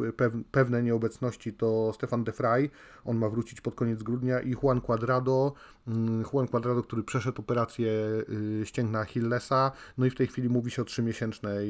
[0.52, 2.70] pewne nieobecności to Stefan de Frey,
[3.06, 5.54] on ma wrócić pod koniec grudnia i Juan Cuadrado,
[5.88, 7.92] mm, Juan Cuadrado, który przeszedł operację
[8.30, 11.68] y, ścięgna Achillesa, no i w tej chwili mówi się o trzymiesięcznej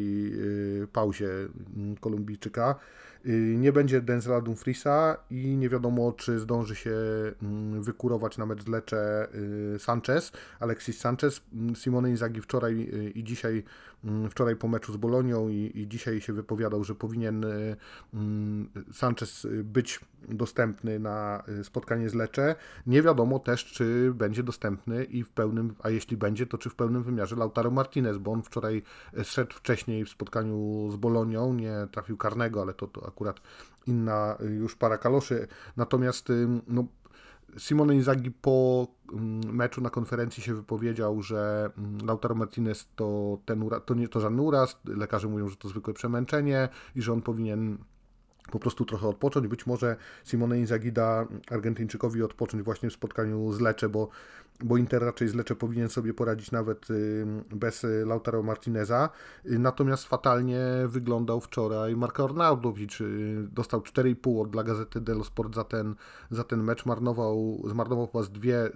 [0.84, 2.76] y, pauzie mm, Kolumbijczyka.
[3.26, 6.91] Y, nie będzie Denzela Dumfriesa i nie wiadomo, czy zdąży się
[7.41, 9.28] mm, wykurować na mecz z Lecce
[9.80, 11.41] Sanchez, Alexis Sanchez.
[11.76, 13.63] Simone Inzaghi wczoraj i dzisiaj,
[14.29, 17.45] wczoraj po meczu z Bolonią i, i dzisiaj się wypowiadał, że powinien
[18.91, 22.55] Sanchez być dostępny na y, spotkanie z Lecze.
[22.87, 26.75] Nie wiadomo też, czy będzie dostępny i w pełnym, a jeśli będzie, to czy w
[26.75, 28.83] pełnym wymiarze Lautaro Martinez, bo on wczoraj
[29.17, 33.41] y, szedł wcześniej w spotkaniu z Bolonią, nie trafił karnego, ale to, to akurat
[33.87, 35.47] inna y, już para kaloszy.
[35.77, 36.31] Natomiast
[36.67, 36.85] no,
[37.57, 38.87] Simone Inzaghi po
[39.51, 41.69] meczu na konferencji się wypowiedział, że
[42.05, 46.69] Lautaro Martinez to, ten to nie to żadny uraz, lekarze mówią, że to zwykłe przemęczenie
[46.95, 47.77] i że on powinien
[48.51, 49.47] po prostu trochę odpocząć.
[49.47, 54.09] Być może Simone Inzaghi da Argentyńczykowi odpocząć właśnie w spotkaniu z Lecze, bo,
[54.63, 59.09] bo Inter raczej z Lecze powinien sobie poradzić nawet y, bez Lautaro Martineza.
[59.45, 63.01] Y, natomiast fatalnie wyglądał wczoraj Marko Arnaudowicz.
[63.01, 65.95] Y, dostał 4,5 dla Gazety dello Sport za ten,
[66.31, 66.85] za ten mecz.
[66.85, 68.69] Marnował, zmarnował chyba z dwie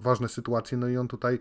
[0.00, 1.38] ważne sytuacje, no i on tutaj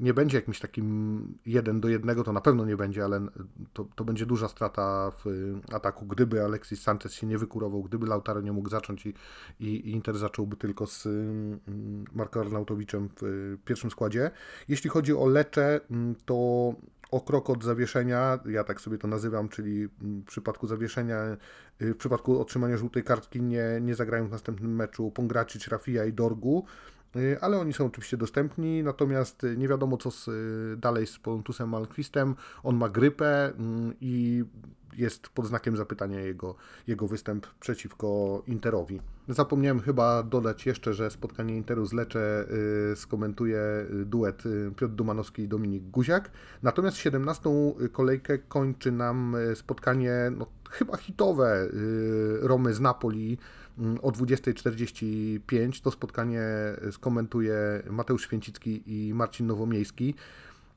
[0.00, 3.26] nie będzie jakimś takim jeden do jednego, to na pewno nie będzie, ale
[3.72, 5.24] to, to będzie duża strata w
[5.72, 9.14] ataku, gdyby Alexis Sanchez się nie wykurował, gdyby Lautaro nie mógł zacząć i,
[9.60, 14.30] i Inter zacząłby tylko z mm, Marko Arnautowiczem w pierwszym składzie.
[14.68, 16.74] Jeśli chodzi o Lecze, mm, to
[17.10, 21.36] o krok od zawieszenia, ja tak sobie to nazywam, czyli w przypadku zawieszenia,
[21.82, 26.12] y, w przypadku otrzymania żółtej kartki nie, nie zagrają w następnym meczu Pongracic, Rafia i
[26.12, 26.64] Dorgu.
[27.16, 31.18] Y, ale oni są oczywiście dostępni, natomiast y, nie wiadomo co z, y, dalej z
[31.18, 32.34] Pontusem Malquistem.
[32.62, 34.44] On ma grypę mm, i
[34.96, 36.54] jest pod znakiem zapytania jego,
[36.86, 39.00] jego występ przeciwko Interowi.
[39.28, 42.46] Zapomniałem chyba dodać jeszcze, że spotkanie Interu z Lecze
[42.94, 43.60] skomentuje
[44.06, 44.42] duet
[44.76, 46.30] Piotr Dumanowski i Dominik Guziak.
[46.62, 47.50] Natomiast 17.
[47.92, 51.68] kolejkę kończy nam spotkanie no, chyba hitowe
[52.40, 53.38] Romy z Napoli
[54.02, 56.42] o 20.45 to spotkanie
[56.90, 60.14] skomentuje Mateusz Święcicki i Marcin Nowomiejski.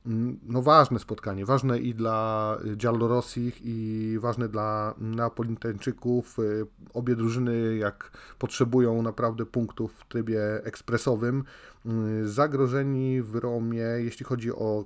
[0.06, 6.38] Mm, no ważne spotkanie, ważne i dla Giallorossich i ważne dla Neapolitańczyków.
[6.38, 11.44] Y, obie drużyny jak potrzebują naprawdę punktów w trybie ekspresowym.
[11.86, 14.84] Y, zagrożeni w Romie, jeśli chodzi o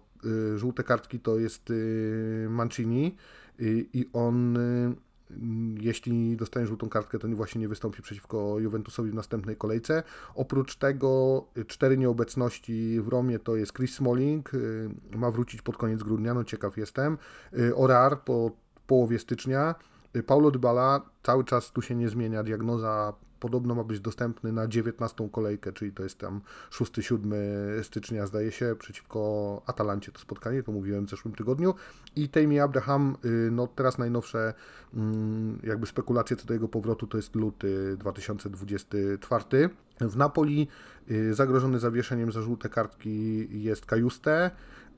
[0.56, 1.72] żółte kartki, to jest
[2.48, 3.16] Mancini
[3.92, 4.96] i on Mm,
[5.80, 10.02] jeśli dostanie żółtą kartkę, to właśnie nie wystąpi przeciwko Juventusowi w następnej kolejce.
[10.34, 15.76] Oprócz tego y, cztery nieobecności w Romie to jest Chris Smalling, y, ma wrócić pod
[15.76, 17.18] koniec grudnia, no ciekaw jestem.
[17.58, 18.50] Y, Orar po
[18.86, 19.74] połowie stycznia.
[20.26, 25.28] Paulo Dybala cały czas tu się nie zmienia diagnoza podobno ma być dostępny na 19
[25.32, 27.34] kolejkę, czyli to jest tam 6-7
[27.82, 31.74] stycznia, zdaje się, przeciwko Atalancie to spotkanie, to mówiłem w zeszłym tygodniu.
[32.16, 34.54] I Tammy Abraham, y, no teraz najnowsze
[34.94, 39.70] mm, jakby spekulacje co do jego powrotu to jest luty 2024.
[40.00, 40.68] W Napoli
[41.10, 44.50] y, zagrożony zawieszeniem za żółte kartki jest Kajuste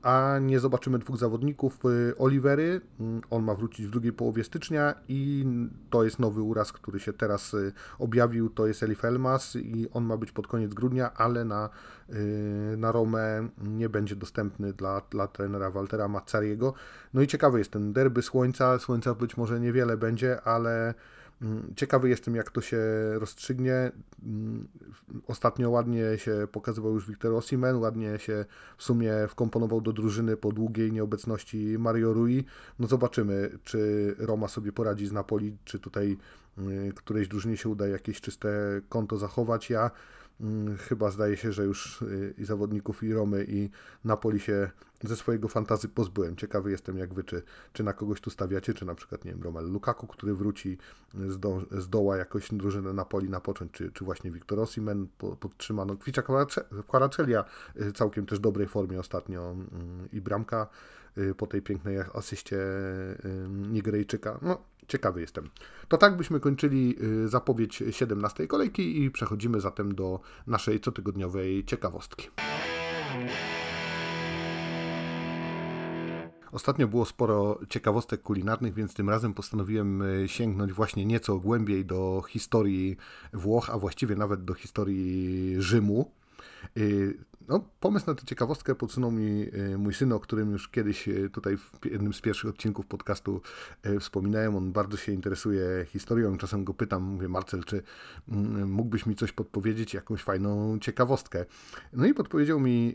[0.05, 1.79] a nie zobaczymy dwóch zawodników.
[1.85, 5.47] Y, Olivery, mm, on ma wrócić w drugiej połowie stycznia i
[5.90, 10.05] to jest nowy uraz, który się teraz y, objawił, to jest Elif Elmas i on
[10.05, 11.71] ma być pod koniec grudnia, ale na,
[12.11, 16.75] y, na Romę nie będzie dostępny dla, dla trenera Waltera Mazzariego.
[17.14, 20.95] No i ciekawy jest ten derby słońca, słońca być może niewiele będzie, ale
[21.77, 22.79] ciekawy jestem, jak to się
[23.14, 23.92] rozstrzygnie.
[24.23, 24.68] Mm,
[25.27, 28.44] ostatnio ładnie się pokazywał już Wiktor Osimen, ładnie się
[28.77, 32.44] w sumie wkomponował do drużyny po długiej nieobecności Mario Rui.
[32.79, 36.16] No zobaczymy, czy Roma sobie poradzi z Napoli, czy tutaj
[36.59, 38.49] mm, którejś drużynie się uda jakieś czyste
[38.88, 39.70] konto zachować.
[39.70, 40.24] Ja Mm,
[40.79, 43.70] chyba zdaje się, że już y, i zawodników i Romy i
[44.05, 44.70] Napoli się
[45.03, 46.37] ze swojego fantazy pozbyłem.
[46.37, 47.42] Ciekawy jestem jak wy, czy,
[47.73, 50.79] czy na kogoś tu stawiacie, czy na przykład, nie wiem, Romel Lukaku, który wróci,
[51.29, 55.07] zdo, zdoła jakoś drużynę Napoli napocząć, czy, czy właśnie Victor Osimen
[55.40, 55.97] podtrzymano.
[55.97, 56.23] Kwicza
[56.87, 57.44] Kwaracelia
[57.81, 60.66] y, całkiem też dobrej formie ostatnio mm, i bramka
[61.37, 62.57] po tej pięknej asyście
[63.48, 64.38] Nigeryjczyka.
[64.42, 65.50] No, Ciekawy jestem.
[65.88, 72.29] To tak byśmy kończyli y, zapowiedź 17 kolejki i przechodzimy zatem do naszej cotygodniowej ciekawostki.
[76.53, 82.22] Ostatnio było sporo ciekawostek kulinarnych, więc tym razem postanowiłem y, sięgnąć właśnie nieco głębiej do
[82.29, 82.96] historii
[83.33, 86.11] Włoch, a właściwie nawet do historii Rzymu.
[86.77, 91.09] Y, no, pomysł na tę ciekawostkę podsunął mi e, mój syn, o którym już kiedyś
[91.09, 93.40] e, tutaj w jednym z pierwszych odcinków podcastu
[94.00, 94.57] wspominałem.
[94.57, 96.38] On bardzo się interesuje historią.
[96.38, 97.83] Czasem go pytam, mówię, Marcel, czy
[98.29, 101.44] mm, mógłbyś mi coś podpowiedzieć, jakąś fajną ciekawostkę?
[101.92, 102.94] No i podpowiedział mi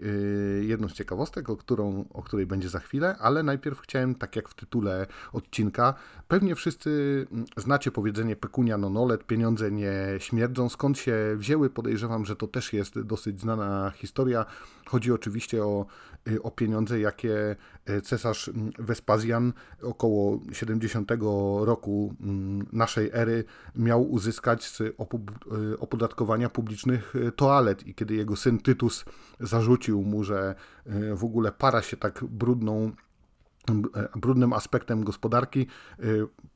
[0.61, 4.49] jedną z ciekawostek, o, którą, o której będzie za chwilę, ale najpierw chciałem, tak jak
[4.49, 5.93] w tytule odcinka,
[6.27, 10.69] pewnie wszyscy mm, znacie powiedzenie pecunia non olet, pieniądze nie śmierdzą.
[10.69, 11.69] Skąd się wzięły?
[11.69, 14.45] Podejrzewam, że to też jest dosyć znana historia.
[14.85, 15.85] Chodzi oczywiście o,
[16.27, 17.55] y, o pieniądze, jakie
[17.89, 21.11] y, cesarz Wespazjan mm, około 70
[21.61, 23.43] roku mm, naszej ery
[23.75, 24.93] miał uzyskać z y,
[25.79, 27.87] opodatkowania publicznych toalet.
[27.87, 29.05] I kiedy jego syn Tytus
[29.39, 30.55] zarzucił mu, że
[31.15, 32.91] w ogóle para się tak brudną
[34.15, 35.67] brudnym aspektem gospodarki,
[35.99, 36.03] e,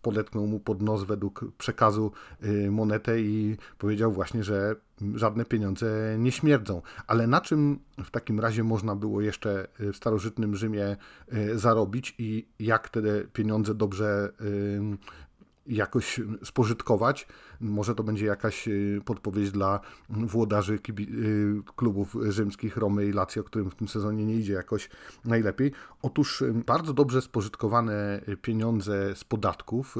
[0.02, 4.76] podetknął mu pod nos według przekazu e, monetę i powiedział właśnie, że
[5.16, 6.82] żadne pieniądze nie śmierdzą.
[7.08, 10.98] Ale na czym w takim razie można było jeszcze w starożytnym Rzymie
[11.56, 13.02] zarobić i jak te
[13.34, 14.34] pieniądze dobrze
[15.68, 17.28] jakoś spożytkować.
[17.62, 20.80] Może to będzie jakaś y, podpowiedź dla włodarzy y,
[21.76, 24.90] klubów rzymskich Romy i Lazio, którym w tym sezonie nie idzie jakoś
[25.26, 25.72] najlepiej.
[26.02, 29.96] Otóż y, bardzo dobrze spożytkowane pieniądze z podatków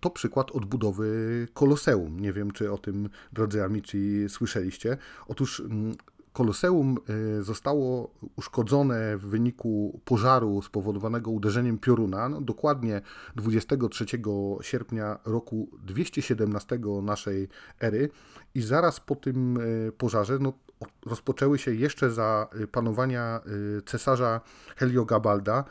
[0.00, 2.20] to przykład odbudowy Koloseum.
[2.20, 4.96] Nie wiem, czy o tym, drodzy amici, słyszeliście.
[5.28, 5.62] Otóż
[6.34, 6.96] Koloseum
[7.38, 13.00] y, zostało uszkodzone w wyniku pożaru spowodowanego uderzeniem pioruna, no, dokładnie
[13.36, 14.04] 23
[14.60, 17.48] sierpnia roku 217 naszej
[17.80, 18.08] ery.
[18.54, 20.52] I zaraz po tym y, pożarze no,
[21.06, 23.40] rozpoczęły się jeszcze za panowania
[23.86, 24.40] cesarza
[24.76, 25.64] Heliogabalda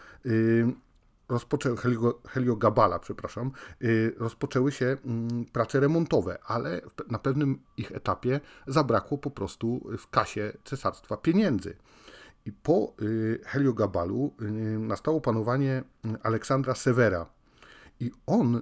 [1.30, 3.51] rozpoczęły, Helio, Heliogabala, przepraszam,
[3.84, 10.09] y, rozpoczęły się mm, prace remontowe, ale na pewnym ich etapie zabrakło po prostu w
[10.09, 11.76] kasie cesarstwa pieniędzy.
[12.45, 15.84] I po y, Heliogabalu y, nastało panowanie
[16.24, 17.26] Aleksandra Severa.
[17.99, 18.61] I on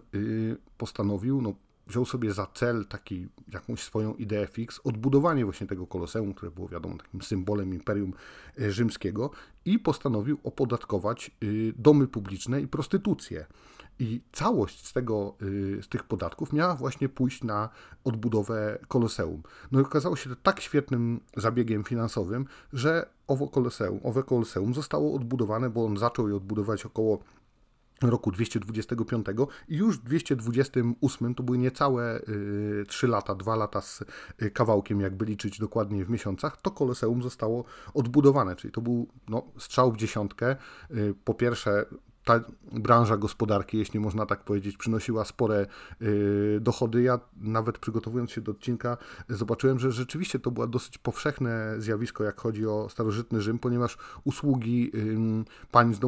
[0.78, 1.54] postanowił, no,
[1.88, 6.68] wziął sobie za cel taki, jakąś swoją ideę fix, odbudowanie właśnie tego koloseum, które było
[6.68, 8.14] wiadomo takim symbolem Imperium
[8.60, 9.32] e, Rzymskiego
[9.66, 13.46] i postanowił opodatkować y, domy publiczne i prostytucję.
[14.00, 17.70] I całość z, tego, y, z tych podatków miała właśnie pójść na
[18.04, 19.44] odbudowę koloseum.
[19.72, 25.16] No i okazało się to tak świetnym zabiegiem finansowym, że owo koloseum, owe koloseum zostało
[25.16, 27.20] odbudowane, bo on zaczął je odbudować około
[28.10, 29.26] roku 225
[29.68, 34.04] i już w 228 to były niecałe y, 3 lata, 2 lata z
[34.42, 39.44] y, kawałkiem, jakby liczyć dokładnie w miesiącach, to Koloseum zostało odbudowane, czyli to był no,
[39.58, 40.56] strzał w dziesiątkę.
[40.92, 41.86] Y, po pierwsze
[42.26, 42.40] ta
[42.72, 45.66] branża gospodarki, jeśli można tak powiedzieć, przynosiła spore
[46.02, 47.02] y, dochody.
[47.02, 48.98] Ja nawet przygotowując się do odcinka
[49.30, 54.92] zobaczyłem, że rzeczywiście to było dosyć powszechne zjawisko, jak chodzi o starożytny Rzym, ponieważ usługi
[55.72, 56.00] pań z,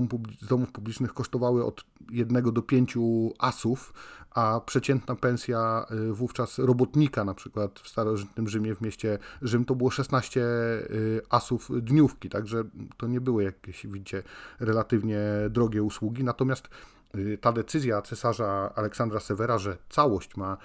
[0.47, 3.93] domów publicznych kosztowały od jednego do pięciu asów,
[4.33, 9.75] a przeciętna pensja y, wówczas robotnika, na przykład w starożytnym Rzymie, w mieście Rzym, to
[9.75, 12.63] było 16 y, asów dniówki, także
[12.97, 14.23] to nie były jakieś, widzicie,
[14.59, 15.19] relatywnie
[15.49, 16.23] drogie usługi.
[16.23, 16.69] Natomiast
[17.17, 20.57] Y, ta decyzja cesarza Aleksandra Severa, że całość ma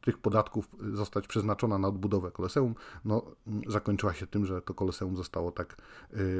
[0.00, 3.22] tych podatków zostać przeznaczona na odbudowę Koloseum, no,
[3.68, 5.76] zakończyła się tym, że to Koloseum zostało tak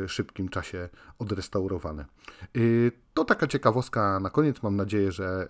[0.05, 2.05] y, szybkim czasie odrestaurowane.
[3.21, 4.62] To taka ciekawostka na koniec.
[4.62, 5.49] Mam nadzieję, że,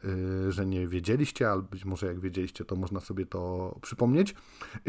[0.49, 4.35] że nie wiedzieliście, albo być może jak wiedzieliście, to można sobie to przypomnieć.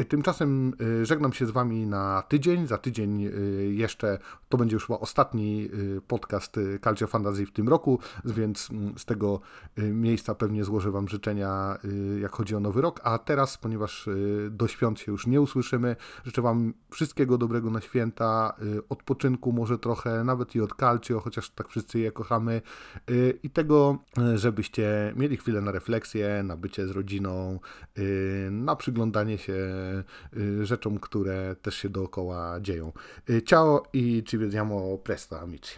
[0.10, 0.74] Tymczasem
[1.04, 2.68] żegnam się z Wami na tydzień.
[2.68, 3.30] Za tydzień
[3.70, 4.20] jeszcze
[4.50, 5.70] to będzie już chyba ostatni
[6.08, 9.40] podcast Calcio Fantasy w tym roku, więc Mm, z tego
[9.80, 13.02] y, miejsca pewnie złożę Wam życzenia, y, jak chodzi o nowy rok.
[13.04, 17.82] A teraz, ponieważ y, do świąt się już nie usłyszymy, życzę Wam wszystkiego dobrego na
[17.82, 18.56] święta,
[18.90, 22.62] odpoczynku może trochę, nawet i od calcio, chociaż tak wszyscy je kochamy
[23.44, 23.98] i tego,
[24.36, 27.60] żebyście mieli chwilę na refleksję, na bycie z rodziną,
[28.52, 29.58] na przyglądanie się
[30.62, 32.92] rzeczom, które też się dookoła dzieją.
[33.46, 35.72] Ciao i ci vediamo presto, amici.